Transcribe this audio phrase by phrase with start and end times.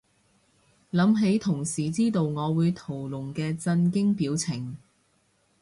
[0.91, 4.75] 諗起同事知道我會屠龍嘅震驚表情